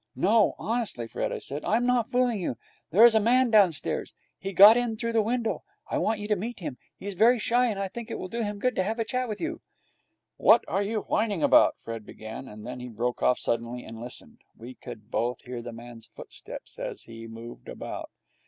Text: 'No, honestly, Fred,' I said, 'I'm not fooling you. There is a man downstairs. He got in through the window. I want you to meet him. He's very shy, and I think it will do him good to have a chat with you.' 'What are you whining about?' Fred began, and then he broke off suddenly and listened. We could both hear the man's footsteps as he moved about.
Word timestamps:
'No, 0.15 0.55
honestly, 0.57 1.07
Fred,' 1.07 1.31
I 1.31 1.37
said, 1.37 1.63
'I'm 1.63 1.85
not 1.85 2.09
fooling 2.09 2.41
you. 2.41 2.57
There 2.89 3.05
is 3.05 3.13
a 3.13 3.19
man 3.19 3.51
downstairs. 3.51 4.15
He 4.39 4.51
got 4.51 4.75
in 4.75 4.97
through 4.97 5.13
the 5.13 5.21
window. 5.21 5.61
I 5.91 5.99
want 5.99 6.19
you 6.19 6.27
to 6.29 6.35
meet 6.35 6.59
him. 6.59 6.79
He's 6.97 7.13
very 7.13 7.37
shy, 7.37 7.67
and 7.67 7.79
I 7.79 7.87
think 7.87 8.09
it 8.09 8.17
will 8.17 8.27
do 8.27 8.41
him 8.41 8.57
good 8.57 8.75
to 8.77 8.83
have 8.83 8.97
a 8.97 9.05
chat 9.05 9.29
with 9.29 9.39
you.' 9.39 9.61
'What 10.37 10.65
are 10.67 10.81
you 10.81 11.01
whining 11.01 11.43
about?' 11.43 11.75
Fred 11.83 12.03
began, 12.03 12.47
and 12.47 12.65
then 12.65 12.79
he 12.79 12.89
broke 12.89 13.21
off 13.21 13.37
suddenly 13.37 13.83
and 13.83 13.99
listened. 14.01 14.39
We 14.57 14.73
could 14.73 15.11
both 15.11 15.41
hear 15.43 15.61
the 15.61 15.71
man's 15.71 16.07
footsteps 16.15 16.79
as 16.79 17.03
he 17.03 17.27
moved 17.27 17.69
about. 17.69 18.09